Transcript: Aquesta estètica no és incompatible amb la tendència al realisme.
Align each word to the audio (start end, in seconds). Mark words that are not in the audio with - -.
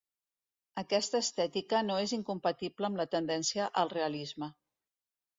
Aquesta 0.81 1.19
estètica 1.25 1.81
no 1.89 1.97
és 2.05 2.13
incompatible 2.17 2.89
amb 2.89 3.01
la 3.01 3.05
tendència 3.17 3.67
al 3.83 3.93
realisme. 3.93 4.49